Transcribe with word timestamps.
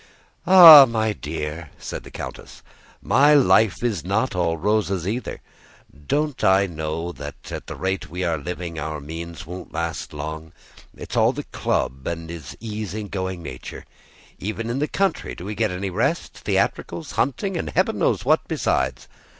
"Ah, 0.47 0.87
my 0.89 1.13
dear," 1.13 1.69
said 1.77 2.01
the 2.03 2.09
countess, 2.09 2.63
"my 3.03 3.35
life 3.35 3.83
is 3.83 4.03
not 4.03 4.33
all 4.35 4.57
roses 4.57 5.07
either. 5.07 5.41
Don't 6.07 6.43
I 6.43 6.65
know 6.65 7.11
that 7.11 7.51
at 7.51 7.67
the 7.67 7.75
rate 7.75 8.09
we 8.09 8.23
are 8.23 8.39
living 8.39 8.79
our 8.79 8.99
means 8.99 9.45
won't 9.45 9.71
last 9.71 10.11
long? 10.11 10.53
It's 10.97 11.15
all 11.15 11.33
the 11.33 11.43
Club 11.43 12.07
and 12.07 12.31
his 12.31 12.57
easygoing 12.59 13.43
nature. 13.43 13.85
Even 14.39 14.71
in 14.71 14.79
the 14.79 14.87
country 14.87 15.35
do 15.35 15.45
we 15.45 15.53
get 15.53 15.69
any 15.69 15.91
rest? 15.91 16.35
Theatricals, 16.39 17.11
hunting, 17.11 17.55
and 17.55 17.69
heaven 17.69 17.99
knows 17.99 18.25
what 18.25 18.47
besides! 18.47 19.07